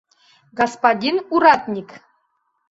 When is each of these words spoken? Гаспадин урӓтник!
Гаспадин 0.57 1.17
урӓтник! 1.33 1.89